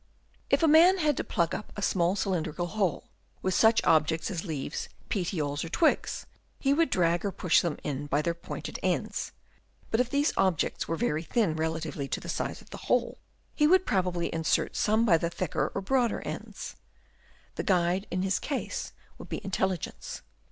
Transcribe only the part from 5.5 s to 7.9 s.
or twigs, he would drag or push them